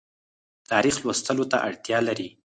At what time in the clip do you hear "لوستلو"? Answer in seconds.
1.03-1.45